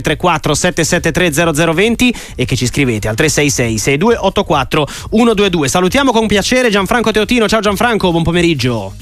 [0.00, 5.68] 334 773 0020 e che ci scrivete al 366 6284 122.
[5.68, 7.46] Salutiamo con piacere Gianfranco Teotino.
[7.46, 8.94] Ciao Gianfranco, buon pomeriggio.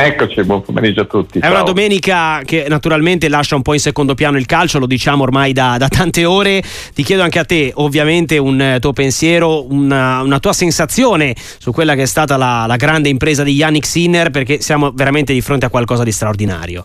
[0.00, 1.38] Eccoci, buon pomeriggio a tutti.
[1.38, 1.50] È ciao.
[1.50, 5.52] una domenica che naturalmente lascia un po' in secondo piano il calcio, lo diciamo ormai
[5.52, 6.62] da, da tante ore.
[6.94, 11.96] Ti chiedo anche a te, ovviamente, un tuo pensiero, una, una tua sensazione su quella
[11.96, 15.66] che è stata la, la grande impresa di Yannick Sinner, perché siamo veramente di fronte
[15.66, 16.84] a qualcosa di straordinario.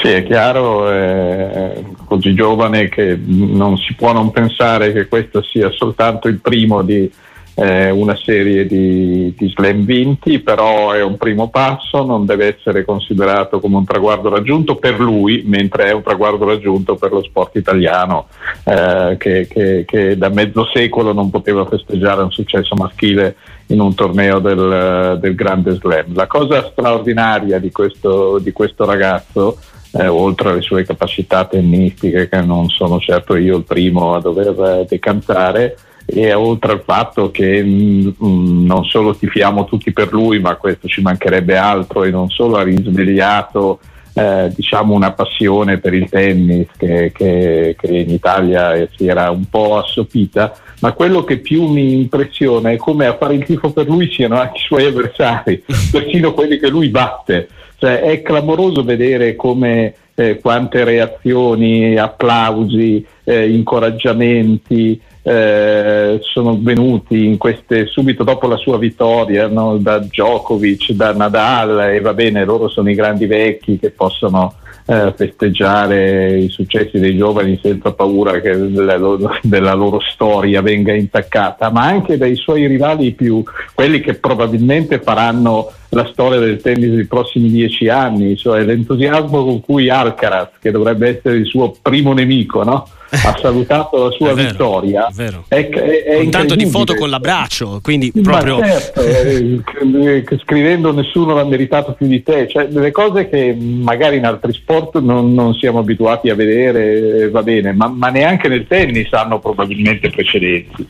[0.00, 5.70] Sì, è chiaro, è così giovane che non si può non pensare che questo sia
[5.70, 7.10] soltanto il primo di
[7.58, 12.84] eh, una serie di, di, slam vinti, però è un primo passo, non deve essere
[12.84, 17.56] considerato come un traguardo raggiunto per lui, mentre è un traguardo raggiunto per lo sport
[17.56, 18.28] italiano
[18.62, 23.34] eh, che, che, che, da mezzo secolo non poteva festeggiare un successo maschile
[23.66, 26.14] in un torneo del, del Grande Slam.
[26.14, 29.58] La cosa straordinaria di questo, di questo ragazzo
[29.92, 34.84] eh, oltre alle sue capacità tennistiche, che non sono certo io il primo a dover
[34.88, 40.40] decantare, e oltre al fatto che mh, mm, mm, non solo tifiamo tutti per lui,
[40.40, 43.78] ma questo ci mancherebbe altro e non solo ha risvegliato
[44.14, 49.44] eh, diciamo una passione per il tennis che, che, che, in Italia si era un
[49.48, 53.86] po' assopita, ma quello che più mi impressiona è come a fare il tifo per
[53.86, 57.48] lui siano anche i suoi avversari, persino quelli che lui batte.
[57.78, 67.86] Cioè, è clamoroso vedere come eh, quante reazioni, applausi, eh, incoraggiamenti, eh, sono venuti queste,
[67.86, 69.76] subito dopo la sua vittoria no?
[69.76, 74.54] da Djokovic, da Nadal e va bene, loro sono i grandi vecchi che possono
[74.90, 80.94] eh, festeggiare i successi dei giovani senza paura che la loro, della loro storia venga
[80.94, 86.94] intaccata, ma anche dai suoi rivali più, quelli che probabilmente faranno la storia del tennis
[86.94, 92.14] dei prossimi dieci anni, cioè l'entusiasmo con cui Alcaraz, che dovrebbe essere il suo primo
[92.14, 92.88] nemico, no?
[93.10, 95.06] Ha salutato la sua è vero, vittoria.
[95.06, 95.44] È vero.
[95.48, 98.58] È, è, un tanto di foto con l'abbraccio, quindi proprio...
[98.62, 104.26] Certo, eh, scrivendo nessuno l'ha meritato più di te, cioè delle cose che magari in
[104.26, 108.66] altri sport non, non siamo abituati a vedere, eh, va bene, ma, ma neanche nel
[108.66, 110.86] tennis hanno probabilmente precedenti.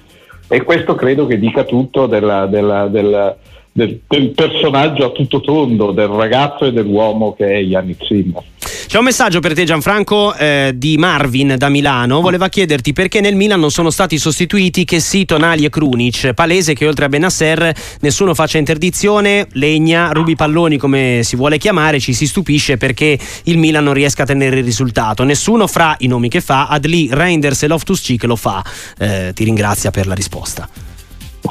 [0.49, 3.37] E questo credo che dica tutto della, della, della
[3.78, 8.43] del, del, personaggio a tutto tondo, del ragazzo e dell'uomo che è Yannick Sinner.
[8.87, 13.34] C'è un messaggio per te Gianfranco eh, di Marvin da Milano, voleva chiederti perché nel
[13.34, 18.34] Milan non sono stati sostituiti Chessy, Tonali e Krunic, palese che oltre a Benasser nessuno
[18.34, 23.84] faccia interdizione, Legna, Rubi Palloni come si vuole chiamare, ci si stupisce perché il Milan
[23.84, 27.69] non riesca a tenere il risultato, nessuno fra i nomi che fa, Adli, Reinders e
[27.69, 28.65] Loftus-Cheek lo fa,
[28.99, 30.69] eh, ti ringrazia per la risposta.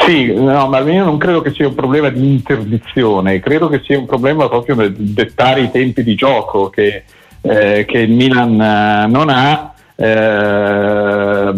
[0.06, 3.98] Sì, no, ma io non credo che sia un problema di interdizione, credo che sia
[3.98, 7.04] un problema proprio nel dettare i tempi di gioco che,
[7.48, 9.74] eh, che il Milan eh, non ha.
[10.00, 11.54] Eh, a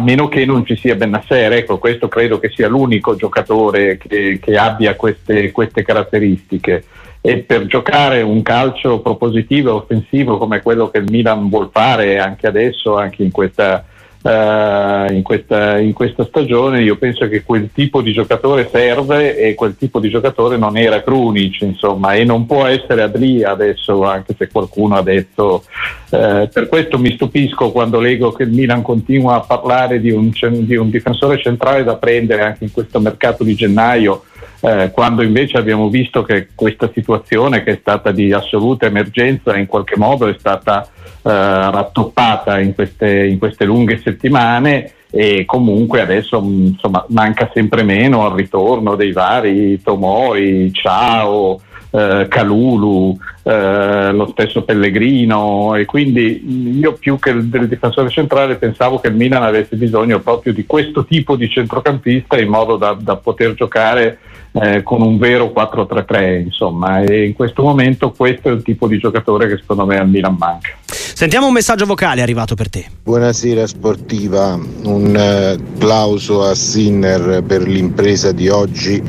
[0.00, 4.56] meno che non ci sia Benasser, ecco, questo credo che sia l'unico giocatore che, che
[4.56, 6.84] abbia queste, queste, caratteristiche.
[7.20, 12.18] E per giocare un calcio propositivo e offensivo come quello che il Milan vuol fare
[12.18, 13.84] anche adesso, anche in questa
[14.22, 19.56] Uh, in, questa, in, questa, stagione io penso che quel tipo di giocatore serve e
[19.56, 24.36] quel tipo di giocatore non era Krunic insomma e non può essere Adli adesso anche
[24.38, 25.64] se qualcuno ha detto
[26.10, 30.30] uh, per questo mi stupisco quando leggo che il Milan continua a parlare di un,
[30.30, 34.22] di un difensore centrale da prendere anche in questo mercato di gennaio
[34.62, 39.66] uh, quando invece abbiamo visto che questa situazione che è stata di assoluta emergenza in
[39.66, 40.88] qualche modo è stata
[41.24, 48.26] eh, rattoppata in queste, in queste lunghe settimane e comunque adesso insomma, manca sempre meno
[48.26, 51.60] al ritorno dei vari Tomoi, Ciao,
[51.92, 58.98] eh, Calulu, eh, lo stesso Pellegrino e quindi io più che del difensore centrale pensavo
[58.98, 63.14] che il Milan avesse bisogno proprio di questo tipo di centrocampista in modo da, da
[63.14, 64.18] poter giocare
[64.52, 68.98] eh, con un vero 4-3-3 insomma e in questo momento questo è il tipo di
[68.98, 70.70] giocatore che secondo me al Milan manca.
[70.86, 72.86] Sentiamo un messaggio vocale arrivato per te.
[73.02, 79.00] Buonasera sportiva, un uh, plauso a Sinner per l'impresa di oggi,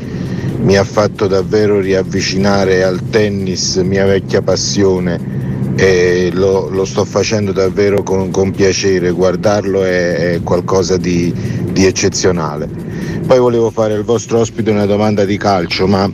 [0.60, 5.42] mi ha fatto davvero riavvicinare al tennis, mia vecchia passione
[5.76, 11.32] e lo, lo sto facendo davvero con, con piacere, guardarlo è, è qualcosa di,
[11.72, 12.83] di eccezionale.
[13.26, 16.10] Poi volevo fare al vostro ospite una domanda di calcio, ma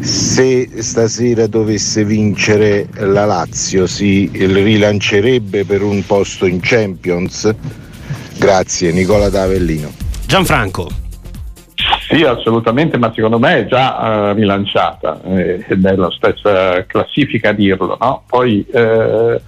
[0.00, 7.52] se stasera dovesse vincere la Lazio si rilancerebbe per un posto in Champions?
[8.38, 9.90] Grazie, Nicola D'Avellino.
[10.26, 10.88] Gianfranco.
[12.08, 17.52] Sì, assolutamente, ma secondo me è già uh, rilanciata, eh, è nella stessa classifica a
[17.52, 17.96] dirlo.
[17.98, 18.24] No?
[18.26, 19.40] Poi eh,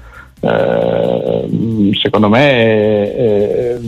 [0.46, 3.79] eh, secondo me eh,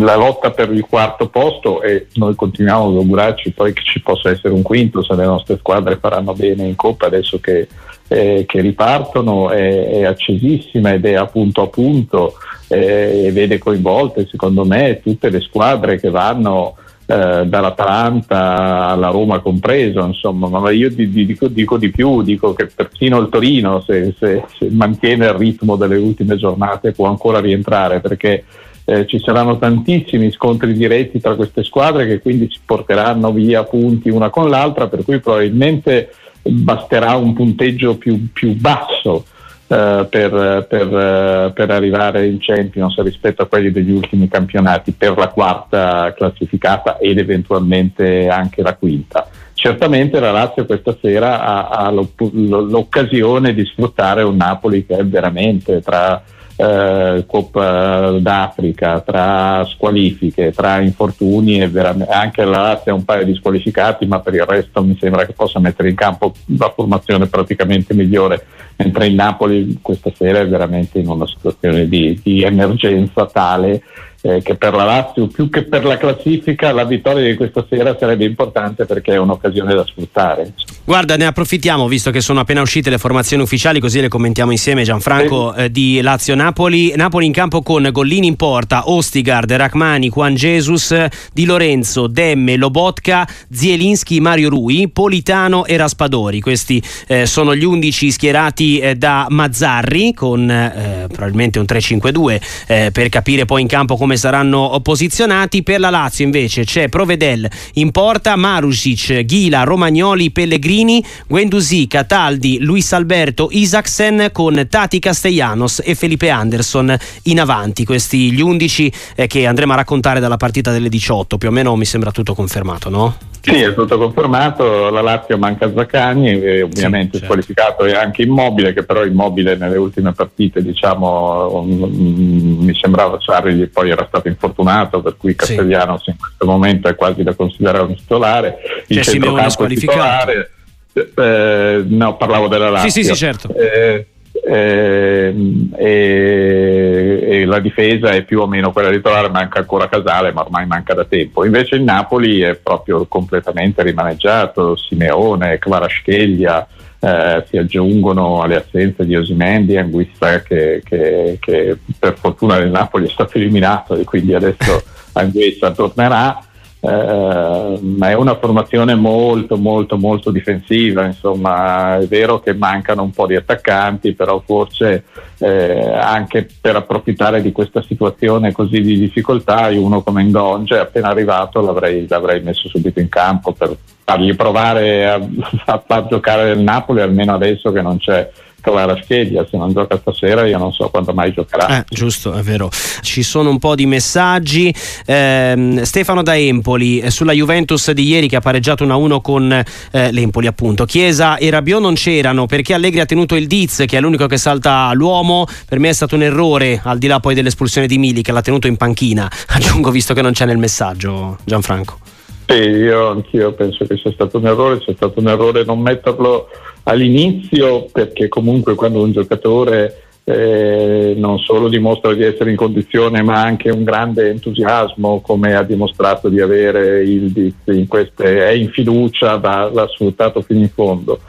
[0.00, 4.30] la lotta per il quarto posto e noi continuiamo ad augurarci poi che ci possa
[4.30, 7.68] essere un quinto se le nostre squadre faranno bene in Coppa adesso che,
[8.08, 12.34] eh, che ripartono è, è, accesissima ed è a punto a punto
[12.68, 19.40] eh, e vede coinvolte secondo me tutte le squadre che vanno eh, dall'Atalanta alla Roma
[19.40, 24.44] compreso, insomma, ma io dico, dico, di più, dico che persino il Torino se, se,
[24.56, 28.44] se, mantiene il ritmo delle ultime giornate può ancora rientrare perché
[28.86, 34.08] eh, ci saranno tantissimi scontri diretti tra queste squadre che quindi ci porteranno via punti
[34.08, 36.10] una con l'altra, per cui probabilmente
[36.42, 39.24] basterà un punteggio più, più basso
[39.66, 45.28] per, per, eh, per, arrivare in Champions rispetto a quelli degli ultimi campionati per la
[45.28, 49.28] quarta classificata ed eventualmente anche la quinta.
[49.54, 55.80] Certamente la Lazio questa sera ha, ha l'occasione di sfruttare un Napoli che è veramente
[55.80, 56.22] tra
[56.56, 61.70] eh, Coppa d'Africa, tra squalifiche, tra infortuni e
[62.08, 65.32] anche la Lazio ha un paio di squalificati, ma per il resto mi sembra che
[65.32, 68.44] possa mettere in campo la formazione praticamente migliore,
[68.76, 73.82] mentre il Napoli questa sera è veramente in una situazione di, di emergenza tale
[74.24, 77.94] eh, che per la Lazio più che per la classifica la vittoria di questa sera
[77.98, 80.54] sarebbe importante perché è un'occasione da sfruttare.
[80.82, 84.82] Guarda, ne approfittiamo visto che sono appena uscite le formazioni ufficiali, così le commentiamo insieme.
[84.82, 86.94] Gianfranco eh, di Lazio-Napoli.
[86.96, 90.94] Napoli in campo con Gollini in porta, Ostigard, Rachmani, Juan Jesus,
[91.32, 96.40] Di Lorenzo, Demme, Lobotka, Zielinski, Mario Rui, Politano e Raspadori.
[96.40, 102.90] Questi eh, sono gli undici schierati eh, da Mazzarri con eh, probabilmente un 3-5-2 eh,
[102.92, 105.62] per capire poi in campo come saranno posizionati.
[105.62, 112.92] Per la Lazio invece c'è Provedel in porta, Marusic, Ghila, Romagnoli, Pellegrini Guendouzi, Cataldi, Luis
[112.92, 117.84] Alberto, Isaacsen con Tati Castellanos e Felipe Anderson in avanti.
[117.84, 121.38] Questi gli 11 eh, che andremo a raccontare dalla partita delle 18.
[121.38, 123.16] Più o meno mi sembra tutto confermato, no?
[123.44, 127.24] Sì, è tutto confermato, la Lazio manca Zaccagni, ovviamente sì, certo.
[127.26, 133.66] squalificato e anche Immobile, che però Immobile nelle ultime partite diciamo, mm, mi sembrava Sarri
[133.66, 136.10] poi era stato infortunato, per cui Castellanos sì.
[136.10, 138.58] in questo momento è quasi da considerare un titolare.
[138.88, 139.98] Il cioè, Simeone squalificato.
[139.98, 140.50] Titolare,
[140.94, 142.90] eh, no, parlavo della Lazio.
[142.90, 143.54] Sì, sì, sì certo.
[143.54, 144.06] Eh,
[144.46, 145.34] eh,
[145.76, 150.42] e, e, la difesa è più o meno quella di trovare, manca ancora Casale, ma
[150.42, 151.44] ormai manca da tempo.
[151.44, 156.66] Invece il Napoli è proprio completamente rimaneggiato, Simeone, Kvaratskhelia,
[157.00, 162.70] eh, si aggiungono alle assenze di Osimendi e Anguissa che, che, che, per fortuna del
[162.70, 164.82] Napoli è stato eliminato e quindi adesso
[165.12, 166.43] Anguissa tornerà
[166.86, 173.10] eh, ma è una formazione molto molto molto difensiva insomma è vero che mancano un
[173.10, 175.04] po' di attaccanti però forse
[175.38, 181.62] eh, anche per approfittare di questa situazione così di difficoltà uno come Ngonge appena arrivato
[181.62, 185.14] l'avrei, l'avrei, messo subito in campo per fargli provare a,
[185.64, 188.30] a far giocare il Napoli almeno adesso che non c'è
[188.64, 191.80] Clara Scheglia, se non gioca stasera io non so quando mai giocherà.
[191.80, 192.70] Eh, giusto, è vero.
[193.02, 194.74] Ci sono un po' di messaggi.
[195.04, 200.12] Eh, Stefano da Empoli eh, sulla Juventus di ieri che ha pareggiato 1-1 con eh,
[200.12, 200.86] l'Empoli appunto.
[200.86, 204.38] Chiesa e Rabiot non c'erano perché Allegri ha tenuto il Diz che è l'unico che
[204.38, 205.46] salta l'uomo.
[205.68, 208.40] Per me è stato un errore al di là poi dell'espulsione di Mili che l'ha
[208.40, 209.30] tenuto in panchina.
[209.48, 212.03] Aggiungo visto che non c'è nel messaggio Gianfranco.
[212.46, 216.48] Sì, io anch'io penso che sia stato un errore, sia stato un errore non metterlo
[216.84, 223.42] all'inizio perché comunque quando un giocatore eh, non solo dimostra di essere in condizione ma
[223.42, 229.36] anche un grande entusiasmo come ha dimostrato di avere il in queste, è in fiducia,
[229.36, 231.20] va, l'ha sfruttato fino in fondo.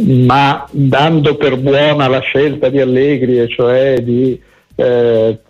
[0.00, 4.38] Ma dando per buona la scelta di Allegri e cioè di
[4.80, 5.40] eh,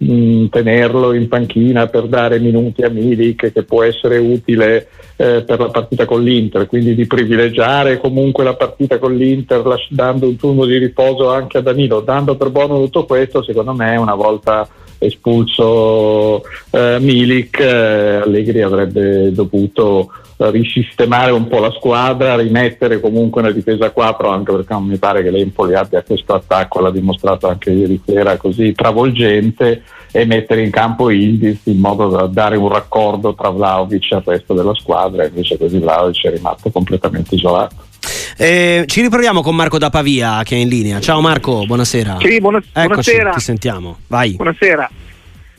[0.49, 5.68] tenerlo in panchina per dare minuti a Milik che può essere utile eh, per la
[5.68, 10.78] partita con l'Inter, quindi di privilegiare comunque la partita con l'Inter dando un turno di
[10.78, 14.66] riposo anche a Danilo, dando per buono tutto questo, secondo me una volta
[14.99, 23.50] espulso eh, Milik, eh, Allegri avrebbe dovuto risistemare un po' la squadra, rimettere comunque una
[23.50, 27.49] difesa a 4, anche perché non mi pare che l'Empoli abbia questo attacco, l'ha dimostrato
[27.49, 32.69] anche ieri sera così travolgente e mettere in campo Ildiz in modo da dare un
[32.69, 37.88] raccordo tra Vlaovic e il resto della squadra, invece così Vlaovic è rimasto completamente isolato.
[38.37, 41.00] Eh, ci riproviamo con Marco da Pavia che è in linea.
[41.00, 42.19] Ciao Marco, buonasera.
[42.21, 43.31] Sì, buona- Eccoci, buonasera.
[43.33, 43.99] Ti sentiamo.
[44.07, 44.33] Vai.
[44.35, 44.90] Buonasera.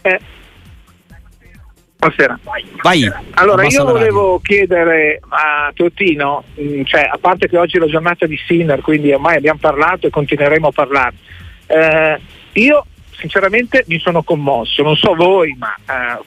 [0.01, 0.19] Eh,
[1.97, 2.39] Buonasera.
[2.81, 3.11] Vai.
[3.33, 8.25] Allora, io volevo chiedere a Totino, mh, cioè, a parte che oggi è la giornata
[8.25, 11.13] di Sinner, quindi ormai abbiamo parlato e continueremo a parlare,
[11.67, 12.19] Eh,
[12.53, 12.85] io
[13.17, 16.19] sinceramente mi sono commosso, non so voi, ma eh,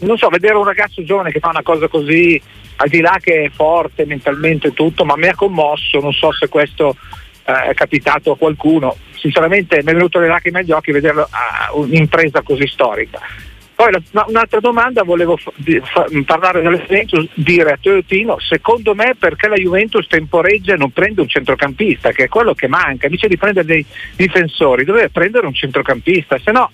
[0.00, 2.40] non so, vedere un ragazzo giovane che fa una cosa così,
[2.76, 6.48] al di là che è forte mentalmente tutto, ma mi ha commosso, non so se
[6.48, 6.96] questo
[7.44, 8.96] eh, è capitato a qualcuno.
[9.14, 13.20] Sinceramente mi è venuto le lacrime agli occhi vederlo a un'impresa così storica.
[13.74, 15.52] Poi la, un'altra domanda, volevo fa,
[15.84, 20.90] fa, parlare della Juventus, dire a Teotino, secondo me perché la Juventus temporeggia e non
[20.90, 23.84] prende un centrocampista, che è quello che manca, invece di prendere dei
[24.16, 26.72] difensori, doveva prendere un centrocampista, se no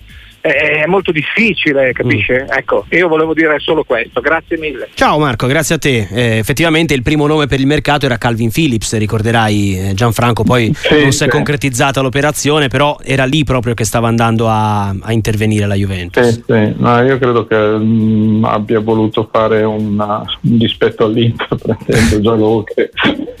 [0.51, 2.43] è molto difficile, capisce?
[2.43, 2.57] Mm.
[2.57, 4.89] Ecco, io volevo dire solo questo, grazie mille.
[4.93, 6.07] Ciao Marco, grazie a te.
[6.11, 10.71] Eh, effettivamente il primo nome per il mercato era Calvin Phillips, ricorderai eh, Gianfranco, poi
[10.75, 11.29] sì, non si è sì.
[11.29, 16.27] concretizzata l'operazione, però era lì proprio che stava andando a, a intervenire la Juventus.
[16.27, 16.73] Sì, sì.
[16.77, 22.63] No, io credo che mh, mm, abbia voluto fare una, un dispetto all'Inter prendendo gioco
[22.63, 22.91] che,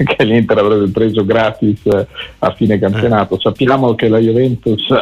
[0.03, 2.07] che l'Inter avrebbe preso gratis eh,
[2.39, 3.35] a fine campionato.
[3.35, 3.39] Eh.
[3.41, 4.87] Sappiamo che la Juventus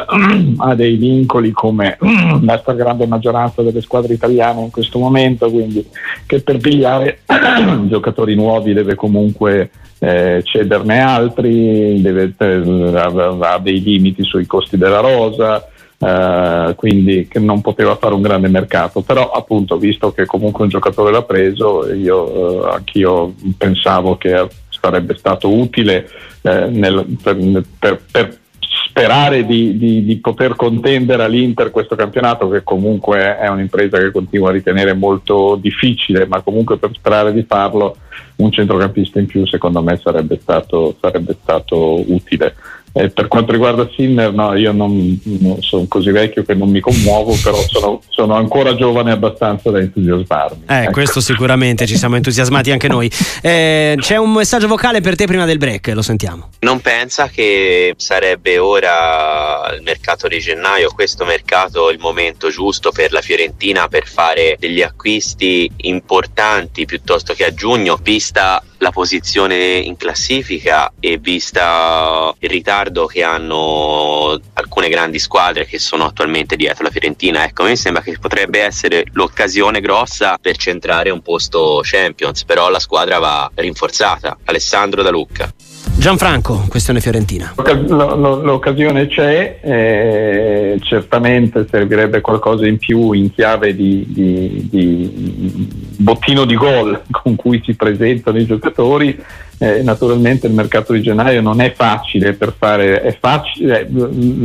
[0.58, 5.86] ha dei vincoli come la stragrande maggioranza delle squadre italiane in questo momento, quindi
[6.26, 7.20] che per pigliare
[7.86, 15.00] giocatori nuovi deve comunque eh, cederne altri, deve, eh, ha dei limiti sui costi della
[15.00, 15.68] rosa.
[15.96, 20.68] Uh, quindi che non poteva fare un grande mercato, però appunto visto che comunque un
[20.68, 26.06] giocatore l'ha preso, io uh, anch'io pensavo che sarebbe stato utile
[26.42, 28.38] uh, nel, per, per, per
[28.88, 34.48] sperare di, di, di, poter contendere all'Inter questo campionato che comunque è un'impresa che continua
[34.48, 37.96] a ritenere molto difficile ma comunque per sperare di farlo
[38.36, 42.54] un centrocampista in più secondo me sarebbe stato, sarebbe stato utile
[42.96, 46.78] eh, per quanto riguarda Sinner, no, io non, non, sono così vecchio che non mi
[46.78, 50.62] commuovo, però sono, sono ancora giovane abbastanza da entusiasmarmi.
[50.68, 50.92] Eh, ecco.
[50.92, 53.10] questo sicuramente ci siamo entusiasmati anche noi.
[53.42, 56.50] Eh, c'è un messaggio vocale per te prima del break, lo sentiamo.
[56.60, 63.10] Non pensa che sarebbe ora il mercato di gennaio, questo mercato il momento giusto per
[63.10, 69.96] la Fiorentina per fare degli acquisti importanti piuttosto che a giugno, vista la posizione in
[69.96, 76.90] classifica e vista il ritardo che hanno alcune grandi squadre che sono attualmente dietro la
[76.90, 82.68] Fiorentina, ecco, mi sembra che potrebbe essere l'occasione grossa per centrare un posto Champions, però
[82.68, 84.38] la squadra va rinforzata.
[84.44, 85.52] Alessandro Da Lucca.
[85.96, 87.54] Gianfranco, questione fiorentina.
[87.56, 96.56] L'occasione c'è, eh, certamente servirebbe qualcosa in più in chiave di, di, di bottino di
[96.56, 99.18] gol con cui si presentano i giocatori.
[99.56, 103.88] Eh, naturalmente il mercato di gennaio non è facile per fare, è, facile,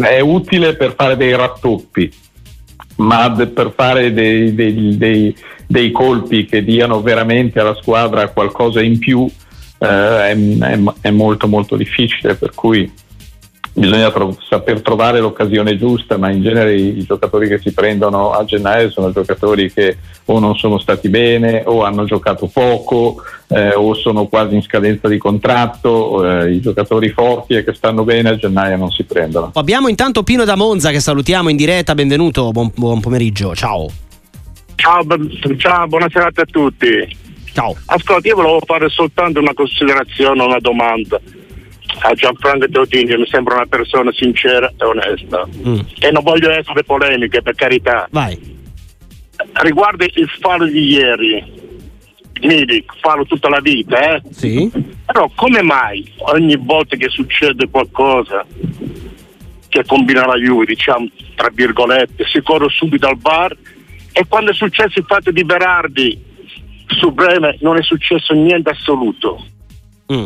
[0.01, 2.09] è utile per fare dei rattoppi,
[2.97, 8.99] ma per fare dei, dei, dei, dei colpi che diano veramente alla squadra qualcosa in
[8.99, 9.48] più eh,
[9.87, 12.91] è, è, è, molto molto difficile, per cui
[13.73, 18.31] bisogna tro- saper trovare l'occasione giusta, ma in genere i, i, giocatori che si prendono
[18.31, 23.73] a gennaio sono giocatori che o non sono stati bene o hanno giocato poco eh,
[23.73, 28.29] o sono quasi in scadenza di contratto, eh, i giocatori forti e che stanno bene
[28.29, 29.51] a gennaio non si prendono.
[29.53, 33.87] Abbiamo intanto Pino da Monza che salutiamo in diretta, benvenuto, buon, buon pomeriggio, ciao.
[34.75, 35.03] Ciao,
[35.57, 37.27] ciao, buona serata a tutti.
[37.59, 37.75] Ciao.
[37.87, 41.19] Ascolta, io volevo fare soltanto una considerazione, una domanda
[42.01, 45.45] a Gianfranco Teotini, mi sembra una persona sincera e onesta.
[45.67, 45.79] Mm.
[45.99, 48.07] E non voglio essere polemiche, per carità.
[48.11, 48.57] Vai.
[49.55, 51.43] Riguardo il fallo di ieri,
[52.43, 54.21] Milik, fallo tutta la vita, eh?
[54.31, 54.71] Sì.
[55.05, 58.45] Però come mai ogni volta che succede qualcosa
[59.67, 63.53] che combina la Juve, diciamo, tra virgolette, si corre subito al bar
[64.13, 66.27] e quando è successo il fatto di Berardi
[66.89, 69.43] su Breme non è successo niente assoluto.
[70.11, 70.25] Mm.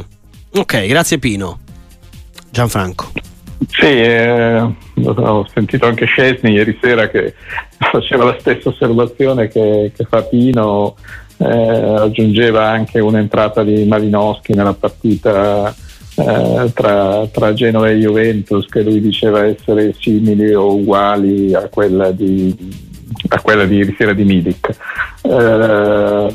[0.55, 1.59] Ok, grazie Pino.
[2.51, 3.11] Gianfranco.
[3.69, 7.33] Sì, eh, ho sentito anche Scesni ieri sera che
[7.77, 10.95] faceva la stessa osservazione che, che fa Pino,
[11.37, 15.73] eh, aggiungeva anche un'entrata di Malinowski nella partita
[16.15, 22.11] eh, tra, tra, Genova e Juventus che lui diceva essere simili o uguali a quella
[22.11, 22.55] di,
[23.29, 24.69] a quella di ieri sera di Midic.
[25.21, 26.27] Eh,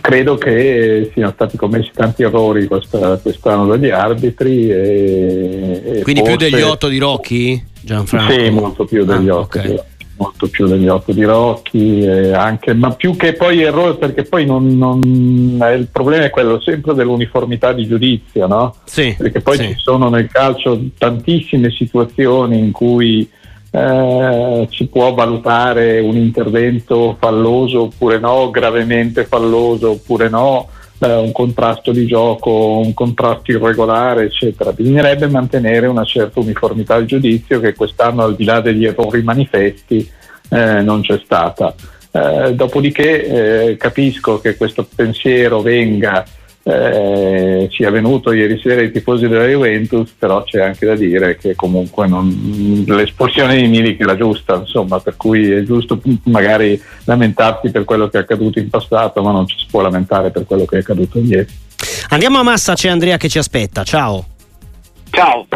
[0.00, 4.70] credo che siano stati commessi tanti errori questa, quest'anno dagli arbitri.
[4.70, 6.36] E, e Quindi forse...
[6.36, 8.32] più degli otto di Rocchi, Gianfranco?
[8.32, 9.58] Sì, molto più degli ah, otto.
[9.58, 9.80] Okay.
[10.16, 14.78] Molto più degli otto di Rocchi, anche, ma più che poi errori, perché poi non,
[14.78, 18.76] non, il problema è quello sempre dell'uniformità di giudizio, no?
[18.84, 19.66] Sì, perché poi sì.
[19.70, 23.28] ci sono nel calcio tantissime situazioni in cui
[23.74, 30.68] eh, si può valutare un intervento falloso oppure no, gravemente falloso oppure no,
[31.00, 34.72] eh, un contrasto di gioco, un contrasto irregolare, eccetera.
[34.72, 40.08] Bisognerebbe mantenere una certa uniformità al giudizio che quest'anno al di là degli errori manifesti
[40.50, 41.74] eh, non c'è stata.
[42.12, 46.24] Eh, dopodiché eh, capisco che questo pensiero venga
[46.66, 51.54] eh, sia venuto ieri sera ai tifosi della Juventus, però c'è anche da dire che
[51.54, 57.70] comunque non, l'espulsione di Milik è la giusta, insomma, per cui è giusto magari lamentarsi
[57.70, 60.64] per quello che è accaduto in passato, ma non ci si può lamentare per quello
[60.64, 61.46] che è accaduto ieri.
[62.08, 64.28] Andiamo a Massa, c'è Andrea che ci aspetta, ciao.
[65.10, 65.46] Ciao,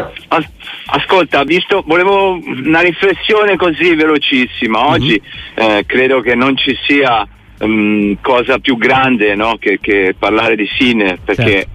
[0.85, 4.87] ascolta, visto, volevo una riflessione così velocissima.
[4.87, 5.21] Oggi
[5.59, 5.71] mm-hmm.
[5.71, 7.27] eh, credo che non ci sia
[7.59, 9.57] um, cosa più grande no?
[9.57, 11.69] che, che, parlare di Sinner perché certo.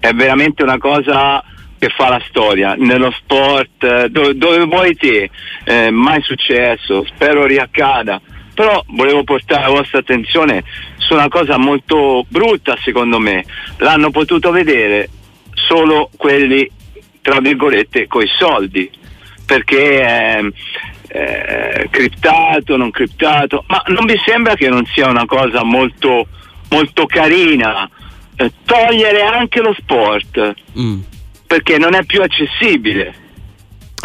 [0.00, 1.42] è veramente una cosa
[1.78, 5.30] che fa la storia nello sport eh, dove, dove vuoi te
[5.64, 8.20] eh, mai successo spero riaccada
[8.54, 10.62] però volevo portare la vostra attenzione
[10.98, 13.44] su una cosa molto brutta secondo me
[13.78, 15.08] l'hanno potuto vedere
[15.54, 16.70] solo quelli
[17.20, 18.90] tra virgolette coi soldi
[19.44, 20.52] perché eh,
[21.14, 26.26] eh, criptato, non criptato, ma non vi sembra che non sia una cosa molto,
[26.70, 27.88] molto carina
[28.36, 31.00] eh, togliere anche lo sport mm.
[31.46, 33.14] perché non è più accessibile.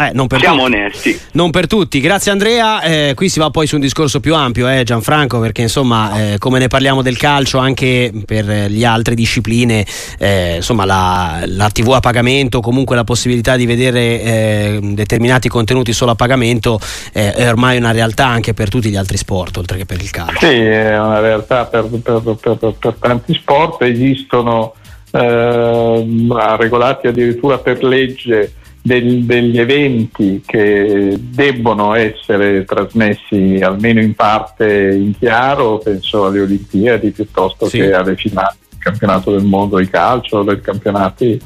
[0.00, 0.76] Eh, non per Siamo tutti.
[0.76, 1.20] onesti.
[1.32, 1.98] Non per tutti.
[2.00, 2.80] Grazie Andrea.
[2.82, 6.38] Eh, qui si va poi su un discorso più ampio, eh, Gianfranco, perché insomma, eh,
[6.38, 9.84] come ne parliamo del calcio, anche per le altre discipline,
[10.18, 15.92] eh, insomma, la, la, TV a pagamento, comunque la possibilità di vedere eh, determinati contenuti
[15.92, 16.78] solo a pagamento,
[17.12, 20.46] è ormai una realtà anche per tutti gli altri sport, oltre che per il calcio.
[20.46, 23.82] Sì, è una realtà per, per, per, per tanti sport.
[23.82, 24.74] Esistono
[25.10, 28.52] regolati addirittura per legge
[28.88, 37.10] del, degli eventi che debbono essere trasmessi almeno in parte in chiaro, penso alle Olimpiadi
[37.10, 37.78] piuttosto sì.
[37.78, 41.38] che alle finali del campionato del mondo di calcio, dei campionati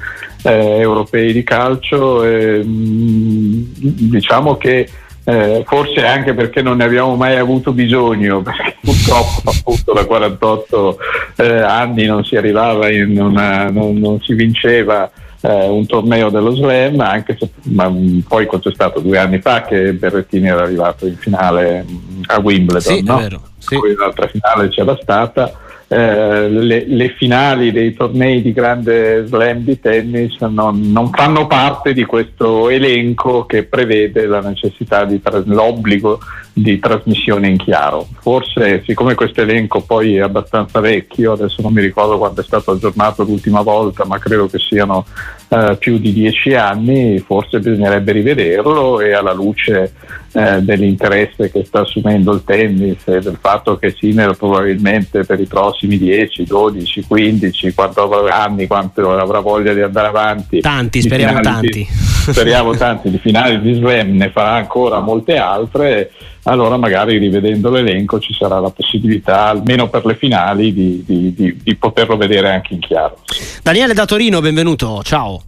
[0.45, 2.23] eh, europei di calcio.
[2.23, 4.89] Eh, diciamo che
[5.25, 10.99] eh, forse anche perché non ne abbiamo mai avuto bisogno, perché purtroppo appunto da 48
[11.37, 15.11] eh, anni non si arrivava in una, non, non si vinceva
[15.43, 19.63] eh, un torneo dello slam, anche se ma, mm, poi c'è stato due anni fa
[19.63, 23.21] che Berrettini era arrivato in finale mm, a Wimbledon, sì, no?
[23.59, 23.76] sì.
[23.76, 25.52] poi l'altra finale c'era stata.
[25.89, 31.93] Eh, le, le, finali dei tornei di grande slam di tennis non, non, fanno parte
[31.93, 36.19] di questo elenco che prevede la necessità di l'obbligo
[36.52, 38.06] di trasmissione in chiaro.
[38.21, 42.73] Forse, siccome questo elenco poi è abbastanza vecchio, adesso non mi ricordo quando è stato
[42.73, 45.06] aggiornato l'ultima volta, ma credo che siano
[45.49, 49.93] eh, più di dieci anni, forse bisognerebbe rivederlo e alla luce
[50.32, 55.47] eh, dell'interesse che sta assumendo il tennis e del fatto che Sinner probabilmente per i
[55.47, 60.60] prossimi 10, 12, 15, quanto anni, quanto avrà voglia di andare avanti.
[60.60, 61.69] Tanti, speriamo tanti.
[61.69, 66.10] Di, speriamo tanti di finali di slam, ne farà ancora molte altre
[66.45, 71.57] allora magari rivedendo l'elenco ci sarà la possibilità, almeno per le finali, di, di, di,
[71.63, 73.19] di poterlo vedere anche in chiaro.
[73.63, 75.43] Daniele da Torino, benvenuto, ciao.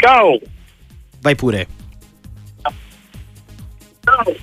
[0.00, 0.38] Ciao.
[1.20, 1.66] Vai pure.
[4.04, 4.34] Ciao.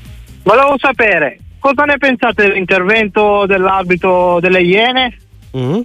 [0.44, 5.18] Volevo sapere cosa ne pensate dell'intervento dell'arbitro delle Iene?
[5.56, 5.82] Mm-hmm.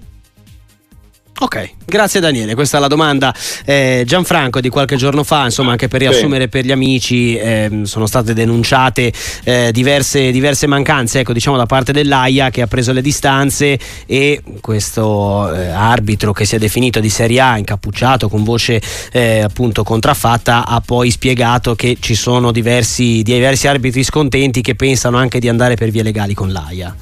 [1.38, 3.34] Ok, grazie Daniele, questa è la domanda.
[3.64, 8.06] Eh, Gianfranco di qualche giorno fa, insomma anche per riassumere per gli amici, eh, sono
[8.06, 13.00] state denunciate eh, diverse, diverse, mancanze ecco, diciamo, da parte dell'AIA che ha preso le
[13.00, 18.80] distanze e questo eh, arbitro che si è definito di Serie A, incappucciato con voce
[19.10, 25.16] eh, appunto contraffatta, ha poi spiegato che ci sono diversi, diversi arbitri scontenti che pensano
[25.16, 26.94] anche di andare per vie legali con l'AIA.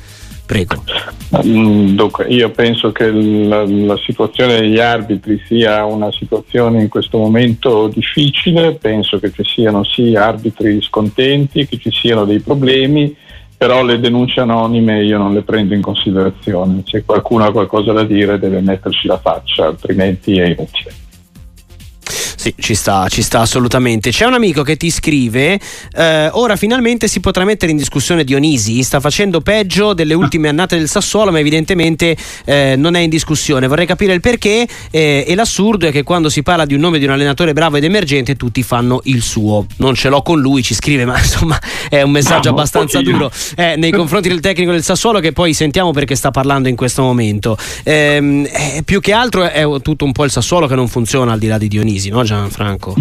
[0.51, 0.83] Prego.
[1.47, 7.19] Mm, dunque, io penso che la, la, situazione degli arbitri sia una situazione in questo
[7.19, 13.15] momento difficile, penso che ci siano sì arbitri scontenti, che ci siano dei problemi,
[13.57, 16.83] però le denunce anonime io non le prendo in considerazione.
[16.85, 21.00] Se qualcuno ha qualcosa da dire deve metterci la faccia, altrimenti è inutile.
[22.41, 24.09] Sì, ci sta, ci sta assolutamente.
[24.09, 25.61] C'è un amico che ti scrive:
[25.93, 28.83] eh, Ora finalmente si potrà mettere in discussione Dionisi.
[28.83, 33.67] Sta facendo peggio delle ultime annate del Sassuolo, ma evidentemente eh, non è in discussione.
[33.67, 34.67] Vorrei capire il perché.
[34.91, 37.77] Eh, e l'assurdo è che quando si parla di un nome di un allenatore bravo
[37.77, 39.67] ed emergente, tutti fanno il suo.
[39.77, 43.31] Non ce l'ho con lui, ci scrive, ma insomma è un messaggio no, abbastanza duro
[43.55, 47.03] eh, nei confronti del tecnico del Sassuolo, che poi sentiamo perché sta parlando in questo
[47.03, 47.59] momento.
[47.83, 51.39] Ehm, eh, più che altro è tutto un po' il Sassuolo che non funziona al
[51.39, 52.29] di là di Dionisi, no?
[52.31, 52.95] Gianfranco?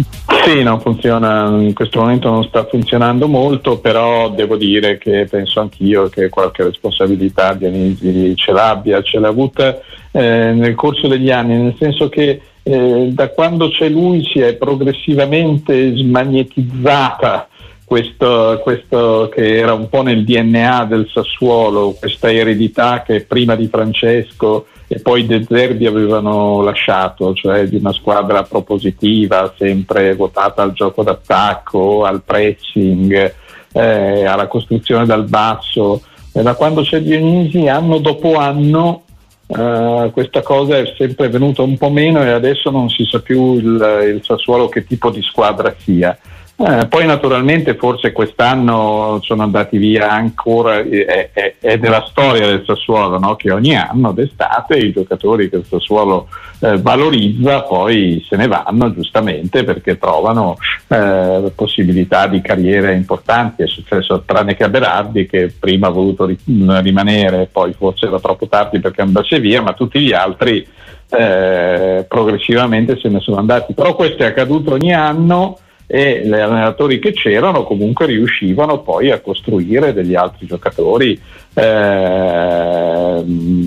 [0.44, 5.60] Sì, non funziona, in questo momento non sta funzionando molto, però devo dire che penso
[5.60, 9.78] anch'io che qualche responsabilità Dionisi ce l'abbia, ce l'ha avuta
[10.10, 14.54] eh, nel corso degli anni, nel senso che eh, da quando c'è lui si è
[14.54, 17.46] progressivamente smagnetizzata
[17.90, 23.66] questo, questo, che era un po' nel DNA del Sassuolo, questa eredità che prima di
[23.66, 30.72] Francesco e poi De Zerbi avevano lasciato, cioè di una squadra propositiva, sempre votata al
[30.72, 33.34] gioco d'attacco, al pressing,
[33.72, 36.02] eh, alla costruzione dal basso.
[36.32, 39.02] E da quando c'è Dionisi, anno dopo anno,
[39.50, 43.54] Uh, questa cosa è sempre venuta un po' meno e adesso non si sa più
[43.56, 46.16] il, il Sassuolo che tipo di squadra sia.
[46.62, 52.64] Eh, poi naturalmente forse quest'anno sono andati via ancora, è, è, è della storia del
[52.66, 53.34] Sassuolo no?
[53.36, 58.92] che ogni anno d'estate i giocatori che il Sassuolo eh, valorizza poi se ne vanno
[58.92, 65.50] giustamente perché trovano eh, possibilità di carriere importanti, è successo tranne che a Berardi che
[65.58, 69.98] prima ha voluto ri- rimanere, poi forse era troppo tardi perché andasse via, ma tutti
[69.98, 70.66] gli altri
[71.08, 73.72] eh, progressivamente se ne sono andati.
[73.72, 75.56] Però questo è accaduto ogni anno
[75.92, 81.20] e gli allenatori che c'erano comunque riuscivano poi a costruire degli altri giocatori
[81.52, 83.24] eh,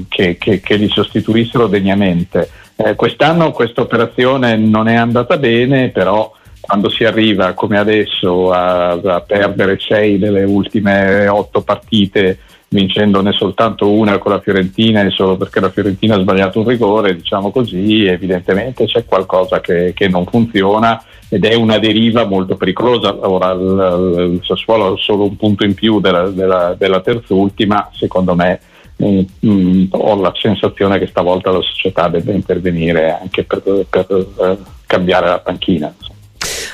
[0.07, 2.49] che, che, che, li sostituissero degnamente.
[2.77, 6.31] Eh, quest'anno questa operazione non è andata bene, però
[6.61, 12.39] quando si arriva come adesso a, a perdere sei delle ultime otto partite
[12.73, 17.15] vincendone soltanto una con la Fiorentina e solo perché la Fiorentina ha sbagliato un rigore,
[17.15, 23.15] diciamo così, evidentemente c'è qualcosa che, che non funziona ed è una deriva molto pericolosa.
[23.21, 28.59] Ora il, Sassuolo ha solo un punto in più della, della, della terzultima, secondo me
[28.97, 34.57] mh, mh, ho la sensazione che stavolta la società debba intervenire anche per, per, uh,
[34.85, 35.93] cambiare la panchina.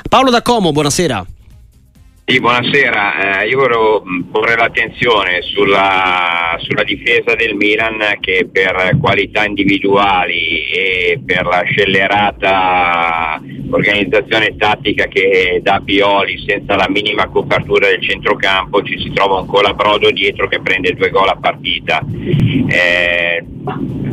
[0.10, 1.26] Paolo da Como, buonasera.
[2.30, 3.42] Sì, buonasera.
[3.42, 11.20] Eh, io volevo porre l'attenzione sulla, sulla, difesa del Milan che per qualità individuali e
[11.26, 19.00] per la scellerata organizzazione tattica che dà Pioli senza la minima copertura del centrocampo ci
[19.00, 22.06] si trova un colabrodo dietro che prende due gol a partita.
[22.68, 23.44] Eh,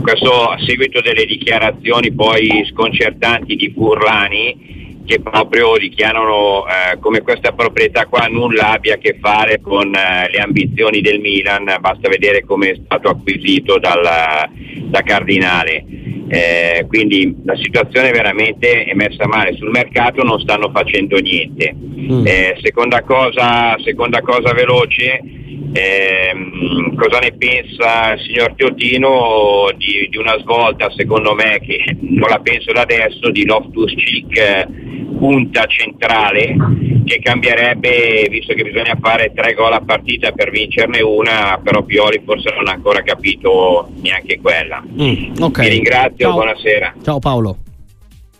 [0.01, 4.77] questo a seguito delle dichiarazioni poi sconcertanti di Furlani
[5.07, 10.29] che proprio dichiarano eh, come questa proprietà qua nulla abbia a che fare con eh,
[10.31, 15.85] le ambizioni del Milan, basta vedere come è stato acquisito dal, da Cardinale.
[16.29, 21.75] Eh, quindi la situazione veramente è messa male sul mercato, non stanno facendo niente.
[21.75, 22.27] Mm.
[22.27, 25.21] Eh, seconda, cosa, seconda cosa veloce,
[25.73, 26.33] eh,
[26.97, 32.41] cosa ne pensa il signor Teotino di, di, una svolta, secondo me, che non la
[32.41, 36.57] penso da adesso, di Loftus Cheek punta centrale
[37.05, 42.23] che cambierebbe, visto che bisogna fare tre gol a partita per vincerne una, però Pioli
[42.25, 44.83] forse non ha ancora capito neanche quella.
[44.85, 45.69] Mm, okay.
[45.69, 46.33] Vi ringrazio, Ciao.
[46.33, 46.95] buonasera.
[47.03, 47.57] Ciao Paolo.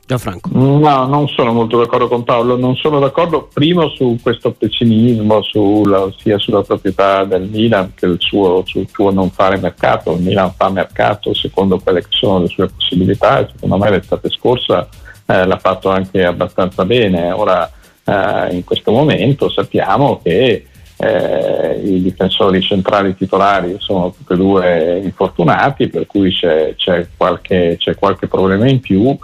[0.07, 0.51] Gianfranco.
[0.53, 6.09] No, non sono molto d'accordo con Paolo, non sono d'accordo primo su questo pessimismo sulla,
[6.17, 10.13] sia sulla proprietà del Milan che il suo, sul suo non fare mercato.
[10.13, 14.31] Il Milan fa mercato secondo quelle che sono le sue possibilità e secondo me l'estate
[14.31, 14.89] scorsa
[15.27, 17.31] eh, l'ha fatto anche abbastanza bene.
[17.33, 17.71] Ora
[18.05, 20.67] eh, in questo momento sappiamo che
[20.99, 27.77] eh, i difensori centrali titolari sono tutti e due infortunati, per cui c'è, c'è, qualche,
[27.79, 29.17] c'è qualche problema in più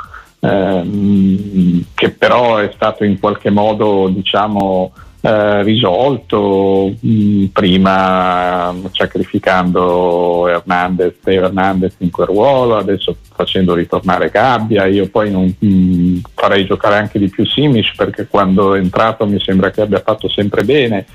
[0.42, 10.48] ehm, che però è stato in qualche modo diciamo, eh, risolto mh, mm, prima sacrificando
[10.48, 15.91] Hernandez, Hernandez in quel ruolo, adesso facendo ritornare Gabbia, io poi non, mh, mm,
[16.34, 20.28] farei giocare anche di più Simic perché quando è entrato mi sembra che abbia fatto
[20.28, 21.06] sempre bene.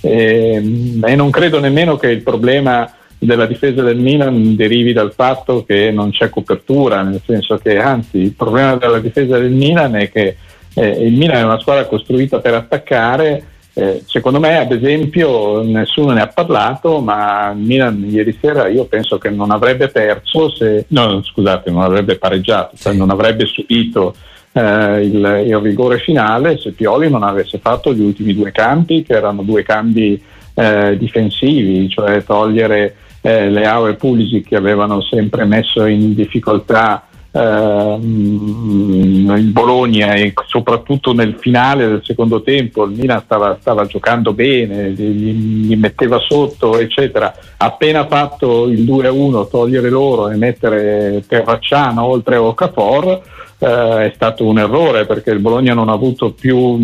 [0.00, 5.12] E, ehm, e non credo nemmeno che il problema della difesa del Milan derivi dal
[5.12, 9.96] fatto che non c'è copertura, nel senso che anzi il problema della difesa del Milan
[9.96, 10.36] è che
[10.74, 16.12] eh, il Milan è una squadra costruita per attaccare, eh, secondo me ad esempio nessuno
[16.12, 20.84] ne ha parlato, ma il Milan ieri sera io penso che non avrebbe perso se,
[20.88, 24.14] no scusate, non avrebbe pareggiato, cioè non avrebbe subito
[24.56, 29.12] eh, il, il rigore finale se Pioli non avesse fatto gli ultimi due campi che
[29.12, 30.20] erano due cambi
[30.54, 37.98] eh, difensivi, cioè togliere eh, Leao e Pulisic che avevano sempre messo in difficoltà eh,
[38.00, 44.90] il Bologna e soprattutto nel finale del secondo tempo il Milan stava, stava giocando bene,
[44.92, 52.36] gli, gli, metteva sotto eccetera, appena fatto il 2-1 togliere loro e mettere Terracciano oltre
[52.36, 56.78] a Okafor eh, è stato un errore perché il Bologna non ha avuto più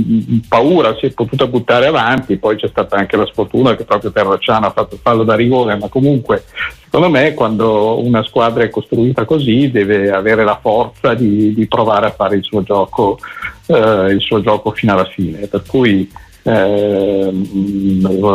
[0.48, 4.66] paura, si è potuta buttare avanti, poi c'è stata anche la sfortuna che proprio Terracciano
[4.66, 6.44] ha fatto il fallo da rigore, ma comunque
[6.84, 12.06] secondo me quando una squadra è costruita così deve avere la forza di, di provare
[12.06, 13.18] a fare il suo gioco,
[13.66, 15.46] eh, il suo gioco fino alla fine.
[15.46, 16.10] Per cui
[16.44, 17.32] eh,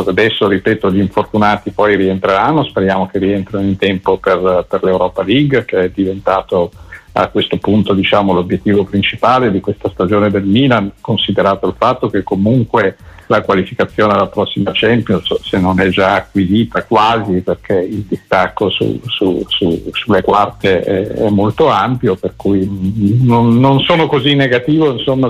[0.06, 5.64] adesso ripeto gli infortunati poi rientreranno, speriamo che rientrino in tempo per, per l'Europa League
[5.64, 6.70] che è diventato
[7.22, 12.22] a questo punto diciamo, l'obiettivo principale di questa stagione del Milan, considerato il fatto che
[12.22, 18.70] comunque la qualificazione alla prossima Champions, se non è già acquisita quasi, perché il distacco
[18.70, 22.66] su, su, su, sulle quarte è, è, molto ampio, per cui
[23.20, 25.28] non, non sono così negativo insomma,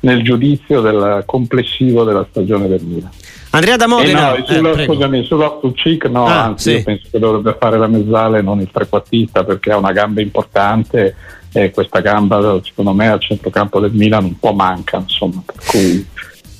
[0.00, 3.10] nel giudizio del complessivo della stagione del Milan.
[3.58, 4.34] Andrea da Modena.
[4.34, 6.76] Eh no, sullo, eh, scusami, sull'Ostucic no, ah, anzi sì.
[6.76, 11.16] io penso che dovrebbe fare la mezzale non il trequartista perché ha una gamba importante
[11.52, 16.06] e questa gamba secondo me al centrocampo del Milan un po' manca, insomma, per cui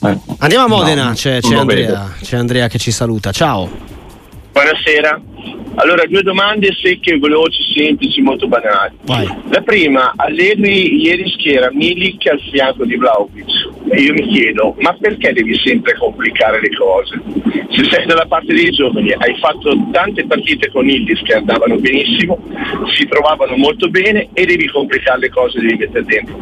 [0.01, 3.33] eh, Andiamo a Modena, no, c'è, c'è, Andrea, c'è, Andrea, che ci saluta.
[3.33, 3.69] Ciao.
[4.53, 5.21] Buonasera.
[5.77, 8.97] Allora, due domande secche, veloci, semplici, molto banali.
[9.05, 9.27] Vai.
[9.51, 14.97] La prima, Allegri ieri schiera Milik al fianco di Vlaovic e io mi chiedo, ma
[14.99, 17.21] perché devi sempre complicare le cose?
[17.71, 22.43] Se sei dalla parte dei giovani, hai fatto tante partite con Ildis che andavano benissimo,
[22.97, 26.37] si trovavano molto bene e devi complicare le cose, devi mettere dentro.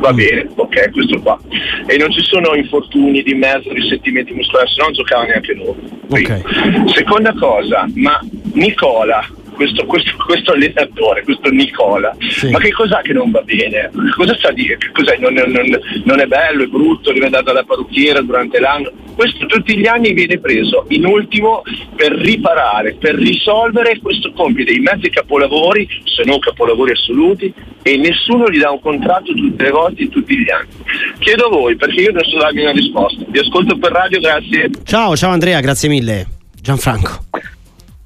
[0.00, 1.38] Va bene, ok, questo qua.
[1.86, 5.76] E non ci sono infortuni di mezzo, risentimenti muscolari, se no non giocava neanche loro.
[6.08, 6.42] Okay.
[6.86, 8.18] Seconda cosa, ma
[8.54, 9.26] Nicola
[9.60, 12.48] questo, questo, questo, allenatore, questo Nicola, sì.
[12.48, 13.90] ma che cos'ha che non va bene?
[14.16, 14.78] Cosa sta a dire?
[14.90, 15.18] Cos'è?
[15.18, 15.52] Non, non,
[16.04, 18.90] non, è bello, è brutto, deve andare dalla parrucchiera durante l'anno.
[19.14, 21.62] Questo tutti gli anni viene preso in ultimo
[21.94, 28.48] per riparare, per risolvere questo compito dei mezzi capolavori, se non capolavori assoluti, e nessuno
[28.48, 30.68] gli dà un contratto tutte le volte, tutti gli anni.
[31.18, 33.24] Chiedo a voi, perché io non so darvi una risposta.
[33.28, 34.70] Vi ascolto per radio, grazie.
[34.84, 36.26] Ciao, ciao Andrea, grazie mille.
[36.62, 37.58] Gianfranco.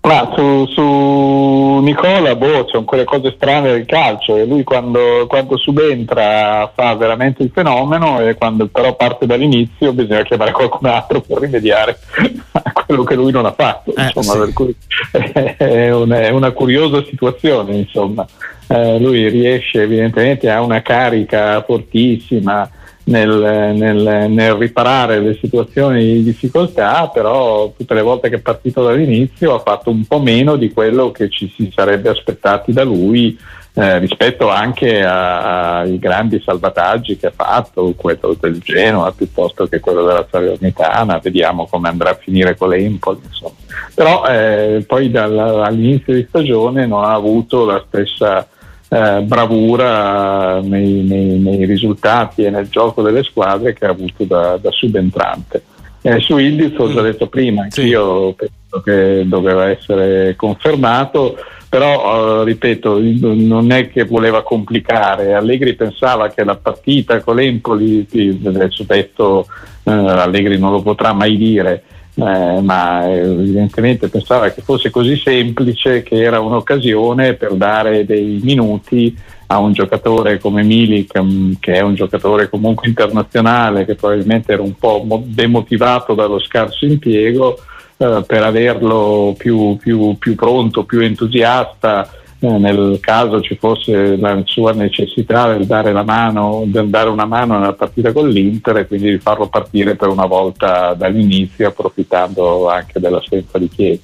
[0.05, 5.57] Ma su, su, Nicola, boh, sono quelle cose strane del calcio e lui quando, quando,
[5.57, 11.39] subentra fa veramente il fenomeno e quando però parte dall'inizio bisogna chiamare qualcun altro per
[11.39, 11.99] rimediare
[12.53, 13.95] a quello che lui non ha fatto.
[13.95, 14.39] Eh, insomma, sì.
[14.39, 14.77] per cui
[15.57, 17.75] è una, è una, curiosa situazione.
[17.75, 18.27] Insomma.
[18.67, 22.69] Eh, lui riesce evidentemente, ha una carica fortissima
[23.05, 28.83] nel, nel, nel, riparare le situazioni di difficoltà, però tutte le volte che è partito
[28.83, 33.39] dall'inizio ha fatto un po' meno di quello che ci si sarebbe aspettati da lui
[33.77, 40.05] eh, rispetto anche ai grandi salvataggi che ha fatto, quello del Genoa piuttosto che quello
[40.05, 43.21] della Salernitana, vediamo come andrà a finire con l'Empoli.
[43.27, 43.55] Insomma.
[43.93, 48.47] Però eh, poi dall'inizio di stagione non ha avuto la stessa
[48.95, 54.57] eh, bravura nei, nei, nei, risultati e nel gioco delle squadre che ha avuto da,
[54.57, 55.65] da subentrante.
[56.01, 57.05] Eh, su Ildiz ho già mm.
[57.05, 58.35] detto prima, anch'io sì.
[58.47, 61.37] penso che doveva essere confermato,
[61.69, 68.07] però eh, ripeto, non è che voleva complicare, Allegri pensava che la partita con l'Empoli,
[68.45, 69.47] adesso detto
[69.83, 71.83] eh, Allegri non lo potrà mai dire,
[72.17, 79.17] eh, ma evidentemente pensava che fosse così semplice che era un'occasione per dare dei minuti
[79.47, 84.63] a un giocatore come Milik, mm, che è un giocatore comunque internazionale, che probabilmente era
[84.63, 87.59] un po' demotivato dallo scarso impiego,
[87.97, 92.24] eh, per averlo più, più, più pronto, più entusiasta eh,
[92.59, 97.73] nel caso ci fosse la sua necessità del dare, mano, del dare una mano nella
[97.73, 103.59] partita con l'Inter e quindi di farlo partire per una volta dall'inizio approfittando anche dell'assenza
[103.59, 104.03] di Chiesa.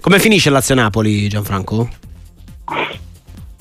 [0.00, 1.88] Come finisce Lazio Napoli Gianfranco?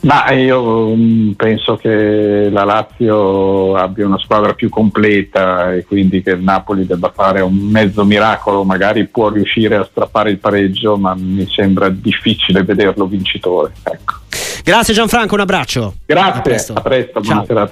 [0.02, 6.32] Ma io mm, penso che la Lazio abbia una squadra più completa e quindi che
[6.32, 11.14] il Napoli debba fare un mezzo miracolo, magari può riuscire a strappare il pareggio, ma
[11.16, 13.74] mi sembra difficile vederlo vincitore.
[13.84, 14.16] Ecco.
[14.64, 15.94] Grazie Gianfranco, un abbraccio.
[16.06, 17.70] Grazie, a presto, a presto buona serata.